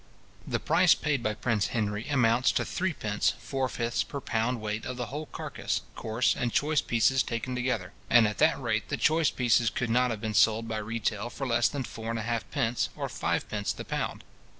The 0.47 0.59
price 0.59 0.95
paid 0.95 1.21
by 1.21 1.35
Prince 1.35 1.67
Henry 1.77 2.09
amounts 2.09 2.51
to 2.53 2.63
3d. 2.63 3.33
4/5ths 3.37 4.07
per 4.07 4.19
pound 4.19 4.59
weight 4.59 4.83
of 4.83 4.97
the 4.97 5.05
whole 5.13 5.27
carcase, 5.27 5.81
coarse 5.93 6.35
and 6.35 6.51
choice 6.51 6.81
pieces 6.81 7.21
taken 7.21 7.53
together; 7.53 7.93
and 8.09 8.27
at 8.27 8.39
that 8.39 8.59
rate 8.59 8.89
the 8.89 8.97
choice 8.97 9.29
pieces 9.29 9.69
could 9.69 9.91
not 9.91 10.09
have 10.09 10.19
been 10.19 10.33
sold 10.33 10.67
by 10.67 10.77
retail 10.79 11.29
for 11.29 11.45
less 11.45 11.67
than 11.67 11.83
4½d. 11.83 12.89
or 12.95 13.09
5d. 13.09 13.75
the 13.75 13.85
pound. 13.85 14.23